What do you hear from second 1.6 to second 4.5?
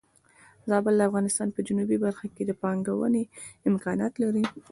جنوبی برخه کې د پانګونې امکانات لري.